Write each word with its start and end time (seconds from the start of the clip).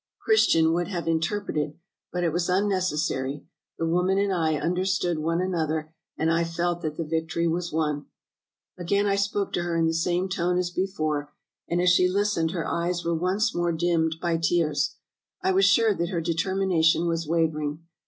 Christian 0.19 0.73
would 0.73 0.87
have 0.87 1.07
interpreted, 1.07 1.77
but 2.11 2.23
it 2.23 2.33
was 2.33 2.49
unneces 2.49 3.05
sary; 3.05 3.45
the 3.77 3.85
woman 3.85 4.17
and 4.17 4.33
I 4.33 4.55
understood 4.57 5.19
one 5.19 5.39
another, 5.39 5.93
and 6.17 6.31
I 6.31 6.43
felt 6.43 6.81
that 6.81 6.95
the 6.97 7.03
victory 7.03 7.47
was 7.47 7.71
won. 7.71 8.07
"Again 8.79 9.05
I 9.05 9.15
spoke 9.15 9.53
to 9.53 9.61
her 9.61 9.77
in 9.77 9.85
the 9.85 9.93
same 9.93 10.27
tone 10.27 10.57
as 10.57 10.71
before, 10.71 11.31
and 11.69 11.79
as 11.79 11.89
she 11.89 12.09
listened 12.09 12.49
her 12.49 12.67
eyes 12.67 13.05
were 13.05 13.13
once 13.13 13.53
more 13.53 13.71
dimmed 13.71 14.15
by 14.19 14.37
tears. 14.37 14.95
I 15.43 15.51
was 15.51 15.65
sure 15.65 15.93
that 15.93 16.09
her 16.09 16.19
determination 16.19 17.05
was 17.05 17.27
wavering. 17.27 17.83